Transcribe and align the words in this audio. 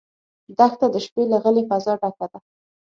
دښته 0.57 0.85
د 0.93 0.95
شپې 1.05 1.23
له 1.31 1.37
غلې 1.43 1.63
فضا 1.69 1.93
ډکه 2.01 2.25
ده. 2.31 2.39